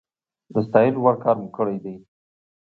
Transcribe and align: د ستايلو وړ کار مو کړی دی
د 0.53 0.55
ستايلو 0.67 0.99
وړ 1.03 1.15
کار 1.23 1.35
مو 1.41 1.47
کړی 1.57 1.77
دی 1.83 1.95